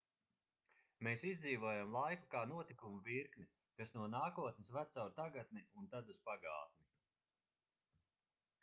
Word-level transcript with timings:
mēs 1.07 1.25
izdzīvojam 1.31 1.97
laiku 1.97 2.25
kā 2.31 2.41
notikumu 2.53 3.03
virkni 3.09 3.45
kas 3.81 3.95
no 3.99 4.09
nākotnes 4.15 4.73
ved 4.79 4.91
caur 4.97 5.15
tagadni 5.21 5.65
un 5.83 5.95
tad 5.95 6.13
uz 6.17 6.27
pagātni 6.31 6.91